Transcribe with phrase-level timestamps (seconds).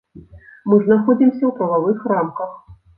[0.71, 2.61] Мы знаходзімся ў прававых рамках.